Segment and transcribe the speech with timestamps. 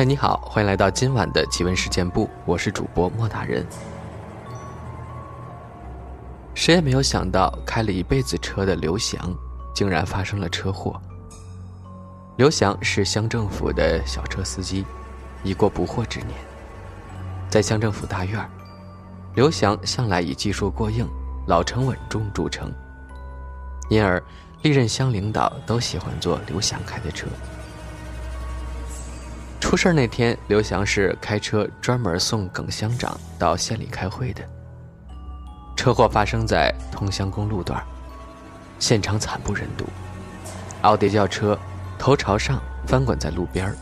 [0.00, 3.66] 嗨，你好，欢迎来到今晚的奇闻事件部，我是主播莫大人。
[6.54, 9.20] 谁也没有想到，开了一辈子车的刘翔，
[9.74, 10.98] 竟然发生了车祸。
[12.38, 14.86] 刘翔是乡政府的小车司机，
[15.42, 16.30] 已过不惑之年。
[17.50, 18.42] 在乡政府大院，
[19.34, 21.06] 刘翔向来以技术过硬、
[21.46, 22.72] 老成稳重著称，
[23.90, 24.22] 因而
[24.62, 27.26] 历任乡领导都喜欢坐刘翔开的车。
[29.70, 34.42] 出事那天，刘翔是开车专门送耿乡长到县里开会的。
[35.76, 37.80] 车祸发生在通乡公路段，
[38.80, 39.84] 现场惨不忍睹，
[40.82, 41.56] 奥迪轿车
[42.00, 43.72] 头朝上翻滚在路边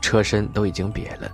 [0.00, 1.28] 车身都已经瘪了。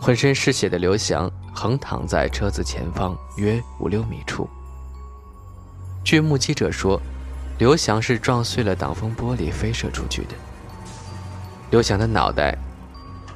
[0.00, 4.48] 浑身是血的刘翔横躺在车子前方约五六米处。
[6.04, 7.02] 据目击者说，
[7.58, 10.34] 刘翔是撞碎了挡风玻璃飞射出去的。
[11.74, 12.56] 刘翔的脑袋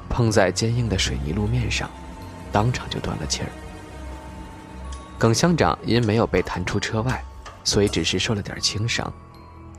[0.07, 1.89] 碰在坚硬的水泥路面上，
[2.53, 3.49] 当场就断了气儿。
[5.17, 7.21] 耿乡长因没有被弹出车外，
[7.65, 9.11] 所以只是受了点轻伤，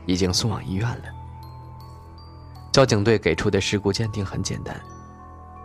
[0.05, 1.05] 已经送往医院了。
[2.71, 4.79] 交警队给出的事故鉴定很简单，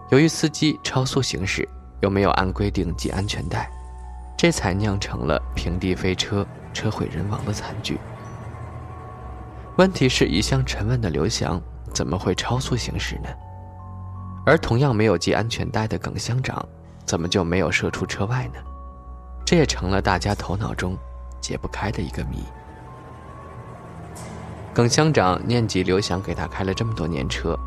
[0.09, 1.67] 由于司机超速行驶，
[1.99, 3.69] 又没有按规定系安全带，
[4.37, 7.99] 这才酿成了平地飞车、车毁人亡的惨剧。
[9.75, 11.61] 问题是一向沉稳的刘翔。
[11.93, 13.29] 怎么会超速行驶呢？
[14.45, 16.63] 而同样没有系安全带的耿乡长，
[17.05, 18.59] 怎么就没有射出车外呢？
[19.45, 20.97] 这也成了大家头脑中
[21.39, 22.43] 解不开的一个谜。
[24.73, 27.57] 耿乡长念及刘翔给他开了这么多年车，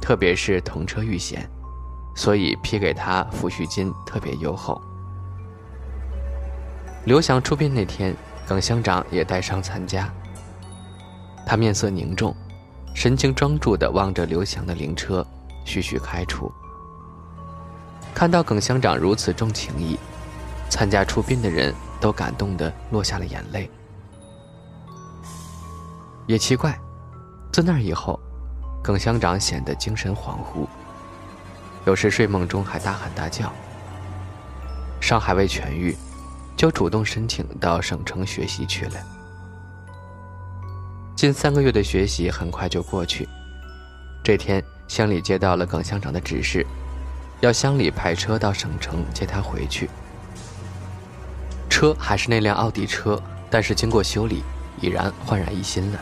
[0.00, 1.48] 特别是同车遇险，
[2.16, 4.80] 所以批给他抚恤金特别优厚。
[7.04, 10.08] 刘翔出殡那天，耿乡长也带伤参加。
[11.46, 12.34] 他面色凝重。
[12.94, 15.26] 神情庄重地望着刘翔的灵车，
[15.64, 16.50] 徐徐开出。
[18.14, 19.98] 看到耿乡长如此重情义，
[20.70, 23.68] 参加出殡的人都感动得落下了眼泪。
[26.26, 26.78] 也奇怪，
[27.52, 28.18] 自那以后，
[28.82, 30.66] 耿乡长显得精神恍惚，
[31.84, 33.52] 有时睡梦中还大喊大叫。
[35.00, 35.94] 伤还未痊愈，
[36.56, 38.94] 就主动申请到省城学习去了。
[41.16, 43.28] 近三个月的学习很快就过去。
[44.22, 46.66] 这天，乡里接到了耿乡长的指示，
[47.40, 49.88] 要乡里派车到省城接他回去。
[51.70, 54.42] 车还是那辆奥迪车，但是经过修理，
[54.80, 56.00] 已然焕然一新了。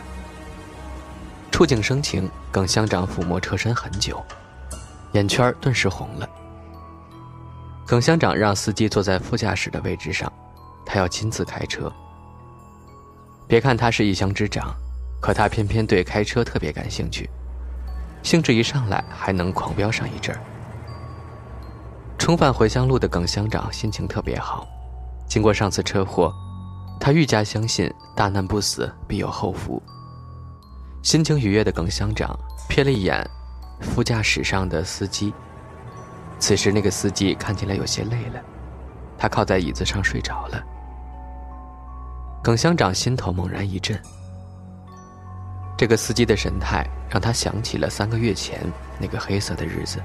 [1.51, 4.23] 触景生情，耿乡长抚摸车身很久，
[5.11, 6.27] 眼圈顿时红了。
[7.85, 10.31] 耿乡长让司机坐在副驾驶的位置上，
[10.85, 11.91] 他要亲自开车。
[13.47, 14.73] 别看他是一乡之长。
[15.23, 17.29] 可他偏偏对开车特别感兴趣，
[18.23, 20.41] 兴致一上来还能狂飙上一阵儿。
[22.17, 24.67] 重返回乡路的耿乡长心情特别好，
[25.25, 26.29] 经过上次车祸，
[26.99, 29.81] 他愈加相信大难不死必有后福。
[31.01, 32.37] 心情愉悦的耿乡长
[32.69, 33.25] 瞥了一眼
[33.79, 35.33] 副驾驶上的司机，
[36.37, 38.41] 此时那个司机看起来有些累了，
[39.17, 40.61] 他靠在椅子上睡着了。
[42.43, 43.97] 耿乡长心头猛然一震。
[45.75, 48.59] 这个司机的神态让他想起了三个月前
[48.99, 50.01] 那个黑色的日子。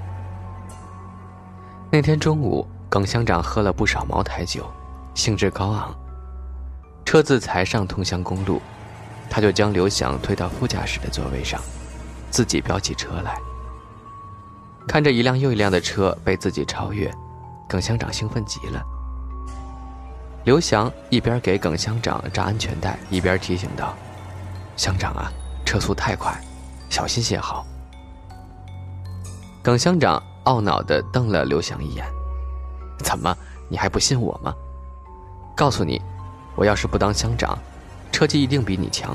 [1.90, 4.66] 那天中午，耿乡长喝了不少茅台酒，
[5.14, 5.94] 兴致高昂。
[7.04, 8.60] 车子才上通乡公路，
[9.30, 11.60] 他就将刘翔推到副驾驶的座位上，
[12.30, 13.38] 自己飙起车来。
[14.86, 17.10] 看着一辆又一辆的车被自己超越，
[17.68, 18.82] 耿乡长兴奋极了。
[20.44, 23.94] 刘翔一边给耿乡长扎安全带，一边提醒道
[24.76, 25.32] ：“乡长啊！”
[25.68, 26.34] 车速太快，
[26.88, 27.66] 小心些好。
[29.62, 32.06] 耿乡长懊恼地瞪了刘翔一眼
[33.04, 33.36] ：“怎么，
[33.68, 34.54] 你还不信我吗？
[35.54, 36.00] 告诉你，
[36.56, 37.58] 我要是不当乡长，
[38.10, 39.14] 车技一定比你强。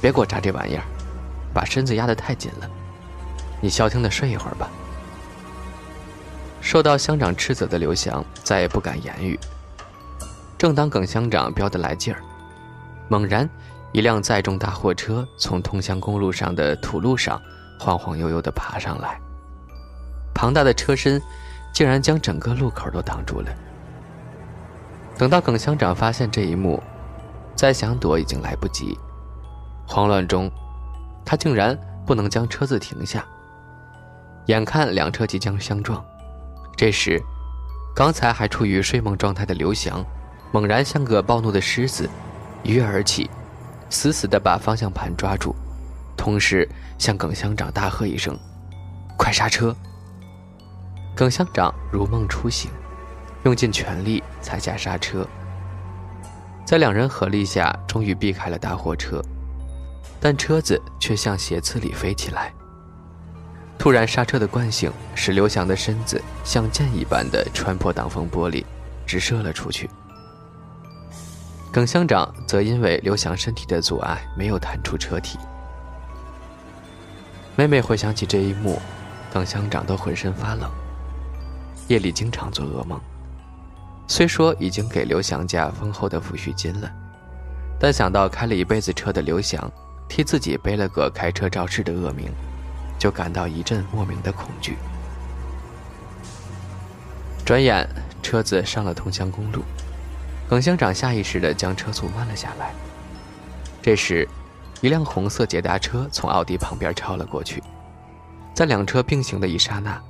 [0.00, 0.82] 别给我扎这玩意儿，
[1.54, 2.68] 把身子压得太紧了。
[3.60, 4.68] 你消停的睡一会儿吧。”
[6.60, 9.38] 受到乡长斥责的刘翔再也不敢言语。
[10.58, 12.20] 正当耿乡长飙得来劲儿，
[13.08, 13.48] 猛然。
[13.92, 17.40] 一辆载重大货车从通乡公路上的土路上
[17.78, 19.20] 晃晃悠悠地爬上来，
[20.34, 21.20] 庞大的车身
[21.74, 23.48] 竟然将整个路口都挡住了。
[25.18, 26.82] 等到耿乡长发现这一幕，
[27.54, 28.98] 再想躲已经来不及。
[29.86, 30.50] 慌乱中，
[31.24, 33.24] 他竟然不能将车子停下。
[34.46, 36.02] 眼看两车即将相撞，
[36.76, 37.22] 这时，
[37.94, 40.04] 刚才还处于睡梦状态的刘翔，
[40.50, 42.08] 猛然像个暴怒的狮子，
[42.62, 43.30] 一跃而起，
[43.92, 45.54] 死死地把方向盘抓住，
[46.16, 46.66] 同时
[46.98, 48.36] 向耿乡长大喝一声
[49.18, 49.76] ：“快刹车！”
[51.14, 52.70] 耿乡长如梦初醒，
[53.44, 55.28] 用尽全力踩下刹车，
[56.64, 59.22] 在两人合力下，终于避开了大货车。
[60.18, 62.50] 但车子却向斜刺里飞起来。
[63.78, 68.64] 突然刹车的惯性使刘翔的身子像箭一般的穿破挡风玻璃，
[69.04, 69.90] 直射了出去。
[71.72, 75.38] 耿乡长则因为刘翔身体的阻碍，没有弹出车体。
[77.56, 78.78] 每每回想起这一幕，
[79.32, 80.70] 耿乡长都浑身发冷。
[81.88, 83.00] 夜里经常做噩梦，
[84.06, 86.92] 虽说已经给刘翔家丰厚的抚恤金了，
[87.80, 89.70] 但想到开了一辈子车的刘翔。
[90.08, 92.30] 替自己背了个开车肇事的恶名，
[92.98, 94.76] 就感到一阵莫名的恐惧。
[97.46, 97.88] 转眼，
[98.22, 99.62] 车子上了通乡公路，
[100.48, 102.72] 耿乡长下意识地将车速慢了下来。
[103.80, 104.28] 这时，
[104.80, 107.62] 一辆红色捷达车从奥迪旁边超了过去，
[108.54, 110.00] 在两车并行的一刹那，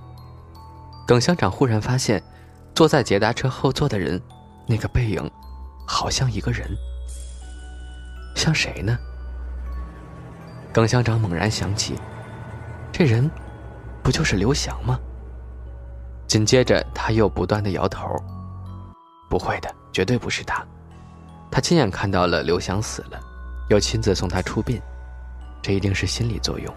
[1.07, 2.23] 耿乡长忽然发现，
[2.75, 4.21] 坐在捷达车后座的人，
[4.67, 5.31] 那个背影，
[5.87, 6.69] 好像一个人，
[8.35, 8.99] 像谁呢？
[10.73, 11.99] 耿乡长猛然想起，
[12.91, 13.31] 这人
[14.03, 14.99] 不就是刘翔吗？
[16.27, 18.09] 紧接着他又不断的摇头，
[19.33, 20.63] 不会的，绝对不是他。
[21.51, 23.19] 他亲眼看到了刘翔死了，
[23.71, 24.79] 又亲自送他出殡，
[25.63, 26.75] 这一定是心理作用。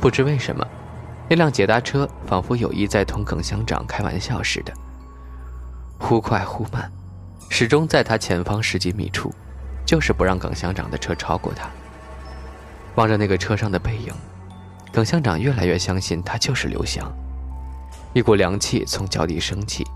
[0.00, 0.66] 不知为什么，
[1.28, 4.72] 那辆捷达车仿佛有意在同耿乡长开玩笑似的，
[5.96, 6.90] 忽快忽慢，
[7.48, 9.32] 始终在他前方十几米处，
[9.86, 11.70] 就是不让耿乡长的车超过他。
[12.96, 14.12] 望着那个车上的背影，
[14.90, 17.08] 耿乡长越来越相信他就是刘翔。
[18.12, 19.86] 一股凉气从脚底升起，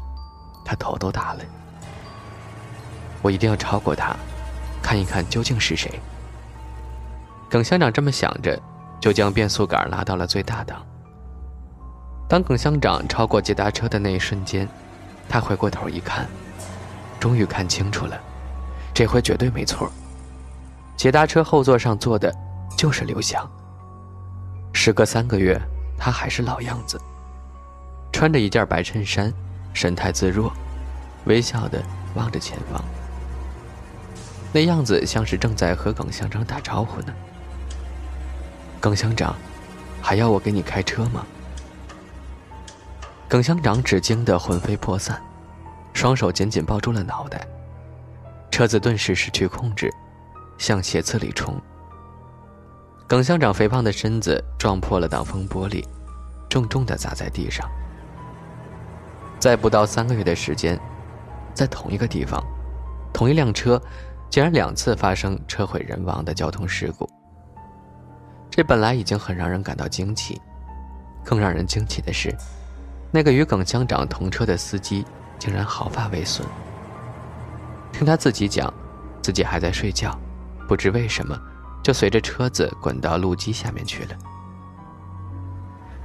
[0.64, 1.40] 他头都大了。
[3.22, 4.14] 我一定要超过他，
[4.82, 6.00] 看一看究竟是谁。
[7.50, 8.60] 耿乡长这么想着，
[9.00, 10.84] 就将变速杆拉到了最大档。
[12.28, 14.68] 当耿乡长超过捷达车的那一瞬间，
[15.28, 16.26] 他回过头一看，
[17.20, 18.18] 终于看清楚了，
[18.94, 19.90] 这回绝对没错。
[20.96, 22.34] 捷达车后座上坐的。
[22.76, 23.48] 就是刘翔。
[24.72, 25.56] 时隔三个月，
[25.96, 27.00] 他还是老样子，
[28.12, 29.32] 穿着一件白衬衫，
[29.74, 30.50] 神态自若，
[31.26, 31.82] 微笑的
[32.14, 32.82] 望着前方。
[34.52, 37.12] 那样子像是正在和耿乡长打招呼呢。
[38.80, 39.34] 耿乡长，
[40.00, 41.26] 还要我给你开车吗？
[43.28, 45.20] 耿乡长只惊得魂飞魄散，
[45.92, 47.46] 双手紧紧抱住了脑袋，
[48.50, 49.92] 车子顿时失去控制，
[50.56, 51.60] 向斜刺里冲。
[53.08, 55.84] 耿乡长肥胖的身子撞破了挡风玻璃，
[56.48, 57.68] 重重的砸在地上。
[59.44, 60.80] 在不到三个月的时间，
[61.52, 62.42] 在同一个地方，
[63.12, 63.78] 同一辆车，
[64.30, 67.06] 竟然两次发生车毁人亡的交通事故。
[68.50, 70.40] 这本来已经很让人感到惊奇，
[71.22, 72.34] 更让人惊奇的是，
[73.10, 75.04] 那个与耿乡长同车的司机
[75.38, 76.48] 竟然毫发未损。
[77.92, 78.72] 听他自己讲，
[79.20, 80.18] 自己还在睡觉，
[80.66, 81.38] 不知为什么。
[81.82, 84.16] 就随着车子滚到路基下面去了。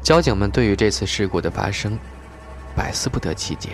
[0.02, 1.98] 交警们对于这次事故的发生，
[2.80, 3.72] 百思不得其解。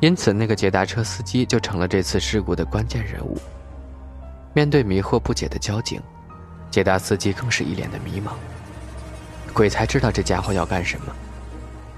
[0.00, 3.36] 因此，那个捷达车司机就成了这次事故的关键人物。
[4.54, 6.00] 面对迷惑不解的交警，
[6.70, 8.30] 捷达司机更是一脸的迷茫。
[9.52, 11.14] 鬼才知道这家伙要干什么。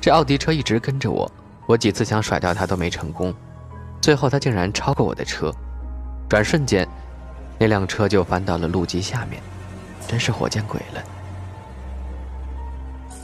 [0.01, 1.31] 这奥迪车一直跟着我，
[1.67, 3.33] 我几次想甩掉他都没成功，
[4.01, 5.53] 最后他竟然超过我的车，
[6.29, 6.87] 转瞬间。
[7.59, 9.41] 那辆车就翻到了路基下面，
[10.09, 11.03] 真是活见鬼了。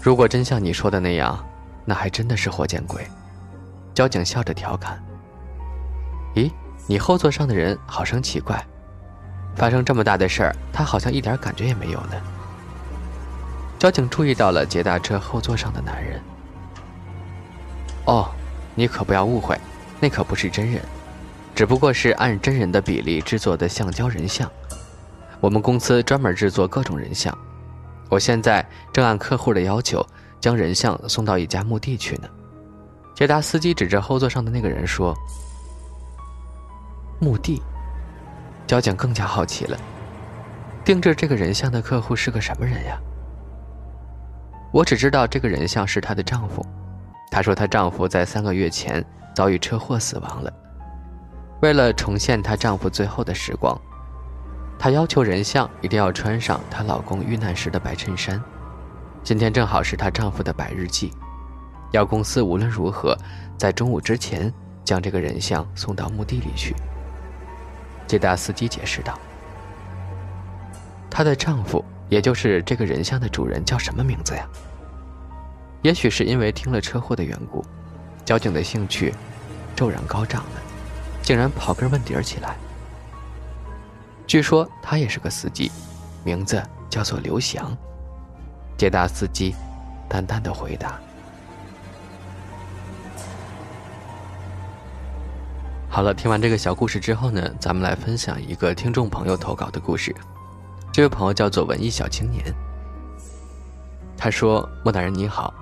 [0.00, 1.44] 如果真像你说的那样，
[1.84, 3.06] 那还真的是活见鬼。
[3.94, 5.02] 交警笑着调侃
[6.34, 6.50] ：“咦，
[6.86, 8.64] 你后座上的人好生奇怪，
[9.54, 12.12] 发生这么大的事儿，他好像一点感觉也没有呢。”
[13.78, 16.20] 交警注意到了捷达车后座上的男人。
[18.04, 18.30] 哦，
[18.74, 19.58] 你可不要误会，
[20.00, 20.80] 那可不是真人。
[21.54, 24.50] 只不过是按真人的比例制作的橡胶人像，
[25.38, 27.36] 我们公司专门制作各种人像，
[28.08, 30.04] 我现在正按客户的要求
[30.42, 32.28] 将人像送到一家墓地去呢。
[33.14, 35.16] 捷达司机指着后座上的那个人说
[37.20, 37.62] ：“墓地。”
[38.66, 39.78] 交警更加好奇了。
[40.84, 42.98] 定制这个人像的客户是个什么人呀？
[44.72, 46.64] 我只知道这个人像是她的丈夫。
[47.30, 50.52] 她说她丈夫在三个月前遭遇车祸死亡了。
[51.60, 53.78] 为了重现她丈夫最后的时光，
[54.78, 58.42] 她要求人像一定要穿上她老公遇难时的白衬衫。
[59.24, 61.12] 今天正好是她丈夫的百日祭，
[61.92, 63.16] 要公司无论如何
[63.56, 64.52] 在中午之前
[64.84, 66.74] 将这个人像送到墓地里去。
[68.06, 69.16] 捷达司机解释道。
[71.08, 74.44] 她的丈夫，也就是这个人像的主人，叫什么名字呀？
[75.82, 77.64] 也许是因为听了车祸的缘故，
[78.24, 79.14] 交警的兴趣
[79.76, 80.62] 骤然高涨了，
[81.22, 82.56] 竟然刨根问底儿起来。
[84.26, 85.70] 据说他也是个司机，
[86.24, 86.60] 名字
[86.90, 87.76] 叫做刘翔。
[88.82, 89.54] 捷达司机
[90.08, 90.98] 淡淡的回答
[95.88, 100.12] ：“好了，听完这个小故事之后呢，咱们来分享一个听众朋友投稿的故事。”
[100.92, 102.52] 这位朋友叫做文艺小青年。
[104.16, 105.54] 他说：“莫大人你好，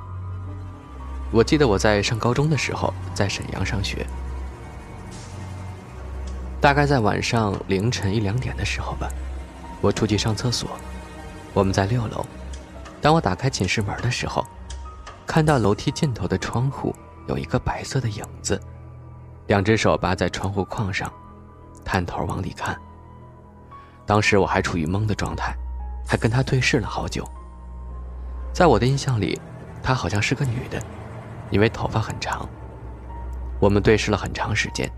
[1.30, 4.06] 我记得我在上高中的时候在沈阳上学，
[6.58, 9.10] 大概在晚上凌晨一两点的时候吧，
[9.82, 10.70] 我出去上厕所，
[11.52, 12.24] 我们在六楼。
[13.00, 14.44] 当我打开寝室门的时候，
[15.26, 16.94] 看到楼梯尽头的窗户
[17.26, 18.60] 有一个白色的影子，
[19.46, 21.10] 两只手扒在窗户框上，
[21.84, 22.76] 探头往里看。”
[24.04, 25.54] 当时我还处于懵的状态，
[26.06, 27.24] 还跟她对视了好久。
[28.52, 29.40] 在我的印象里，
[29.82, 30.82] 她好像是个女的，
[31.50, 32.48] 因为头发很长。
[33.60, 34.90] 我们对视了很长时间，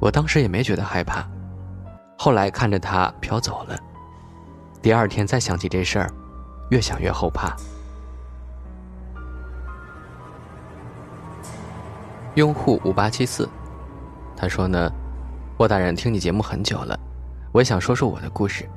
[0.00, 1.28] 我当时也没觉得害怕。
[2.16, 3.78] 后来看着她飘走了，
[4.80, 6.10] 第二天再想起这事儿，
[6.70, 7.54] 越想越后怕。
[12.34, 13.48] 用户五八七四，
[14.36, 14.90] 他说呢，
[15.58, 16.98] 沃大人听你节目很久了。
[17.52, 18.68] 我想说说我的故事。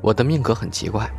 [0.00, 1.10] 我的命格很奇怪，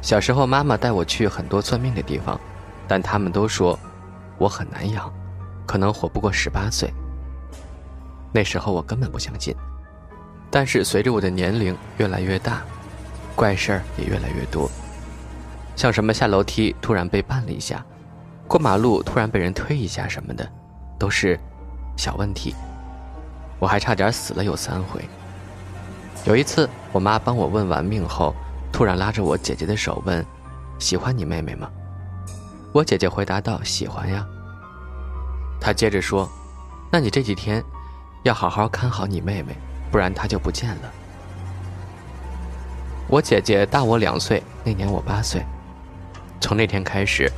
[0.00, 2.40] 小时候妈妈带我去很多算命的地方，
[2.88, 3.78] 但他们都说
[4.38, 5.12] 我很难养，
[5.66, 6.92] 可能活不过十八岁。
[8.32, 9.54] 那时候我根本不相信，
[10.50, 12.62] 但是随着我的年龄越来越大，
[13.34, 14.70] 怪事儿也越来越多，
[15.74, 17.84] 像什么下楼梯突然被绊了一下，
[18.46, 20.48] 过马路突然被人推一下什么的，
[20.98, 21.38] 都是
[21.96, 22.54] 小问题。
[23.58, 25.04] 我还差点死了有三回。
[26.26, 28.34] 有一次，我妈帮我问完命后，
[28.72, 30.24] 突然拉着我姐姐的手问
[30.78, 31.70] ：“喜欢你妹妹吗？”
[32.72, 34.26] 我姐姐回答道：“喜欢呀。”
[35.60, 36.28] 她接着说
[36.90, 37.62] ：“那你这几天
[38.22, 39.56] 要好好看好你妹妹，
[39.90, 40.92] 不然她就不见了。”
[43.08, 45.44] 我姐姐大我两岁，那年我八岁。
[46.40, 47.30] 从那天开始，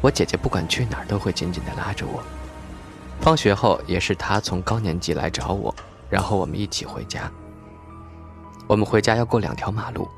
[0.00, 2.22] 我姐姐不管去哪儿都会紧紧地拉着我。
[3.20, 5.74] 放学后也是她从高年级来找我，
[6.10, 7.30] 然后我们一起回家。
[8.66, 10.08] 我们回家要过两条马路，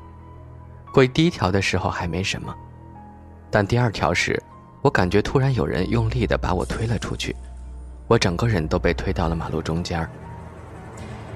[0.91, 2.53] 过第一条的时候还没什么，
[3.51, 4.41] 但第二条时，
[4.81, 7.35] 我感觉突然有人用力的把我推了出去，
[8.07, 10.07] 我整个人都被推到了马路中间。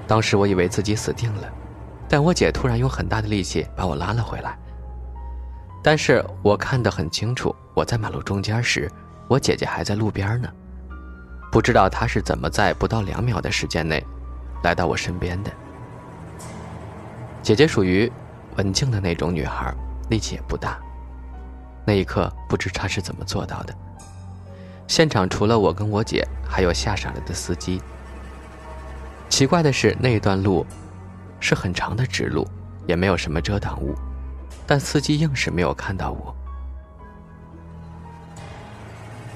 [0.06, 1.48] 当时我以为自己死定了，
[2.12, 4.54] 但我姐突然用很大的力气把我拉了回来。
[5.82, 8.86] 但是我看得很清楚，我在马路中间时，
[9.28, 10.52] 我姐姐还在路边呢，
[11.50, 14.04] 不知道她是怎么在不到两秒的时间内，
[14.62, 15.50] 来到我身边的。
[17.42, 18.12] 姐姐属于
[18.56, 19.74] 文静的那种女孩，
[20.10, 20.78] 力气也不大。
[21.86, 23.74] 那一刻，不知她是怎么做到的。
[24.86, 27.80] 现场除了我跟我姐，还有吓傻了的司机。
[29.30, 30.66] 奇怪的是，那一段路
[31.42, 32.48] 是很长的直路，
[32.86, 33.94] 也没有什么遮挡物，
[34.64, 36.34] 但司机硬是没有看到我。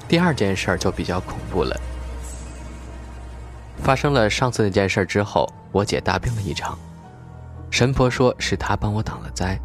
[0.07, 1.77] 第二件事就比较恐怖了。
[3.83, 6.79] 发生了上次那件事之后，我姐大病了一场。
[7.69, 9.59] 神婆说是她帮我挡了灾，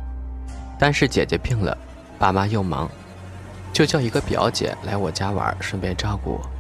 [0.78, 1.78] 但是姐姐病了，
[2.18, 2.90] 爸妈又忙，
[3.72, 6.50] 就叫一个表姐来我家玩，顺便照顾我。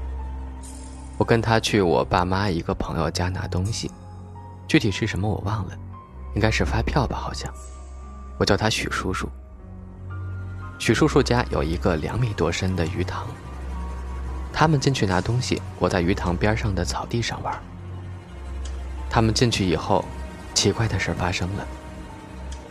[1.18, 3.90] 我跟她去我爸妈一个朋友家拿东西，
[4.72, 5.76] 具体是什么我忘了，
[6.34, 7.52] 应该是发票吧，好像。
[8.38, 9.28] 我叫他许叔叔。
[10.78, 13.26] 许叔叔家有一个两米多深的鱼塘，
[14.50, 17.54] 他们进去拿东西，我在鱼塘边上的草地上玩。
[19.10, 20.02] 他们进去以后。
[20.54, 21.66] 奇怪的事发生了，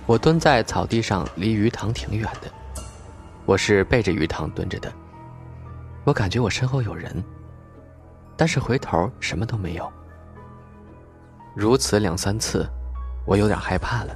[0.08, 2.52] 我蹲在草地上，离鱼塘挺远的，
[3.46, 4.92] 我是背着鱼塘蹲着的。
[6.04, 7.24] 我感觉我身后有人，
[8.36, 9.92] 但是回头什么都没有。
[11.54, 12.66] 如此两三次，
[13.26, 14.16] 我有点害怕了，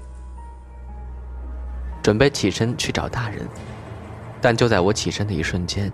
[2.01, 3.45] 准备起身去找大人，
[4.39, 5.91] 但就在我起身的一瞬间，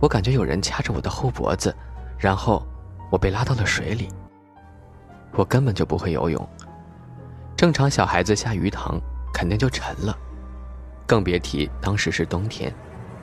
[0.00, 1.74] 我感觉有人掐着我的后脖子，
[2.18, 2.66] 然后
[3.10, 4.08] 我被拉到了水里。
[5.32, 6.48] 我根本就不会游泳。
[7.56, 9.00] 正常小孩子下鱼塘
[9.32, 10.14] 肯定就沉了，
[11.06, 12.74] 更别提当时是冬天，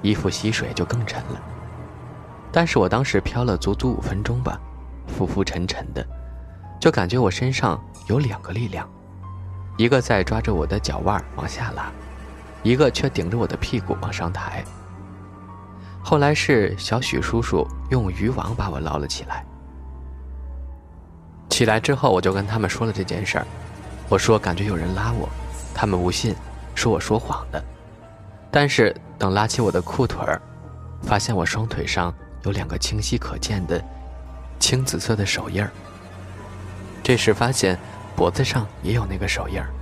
[0.02, 1.42] 衣服吸水就更沉了。
[2.52, 4.60] 但是我当时漂了足足五分钟吧，
[5.06, 6.04] 浮浮沉沉的，
[6.80, 8.88] 就感觉我身上有两个力量，
[9.78, 11.92] 一个在抓着我的脚腕往下拉，
[12.64, 14.64] 一个却顶着我的屁股往上抬。
[16.04, 19.46] 后来是小许叔叔用渔网把我捞了起来。
[21.50, 23.48] 起来之后，我就跟他们说了这件事儿。
[24.08, 25.28] 我说感觉有人拉我，
[25.74, 26.36] 他们不信，
[26.76, 27.62] 说我说谎的。
[28.52, 30.42] 但是等拉起我的裤腿儿，
[31.02, 33.84] 发现我双腿上有两个清晰可见的
[34.60, 35.70] 青紫色的手印儿。
[37.08, 37.80] 这时发现
[38.18, 39.77] 脖子上也有那个手印儿。